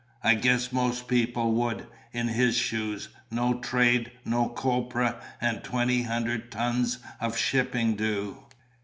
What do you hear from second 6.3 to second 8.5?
ton of shipping due.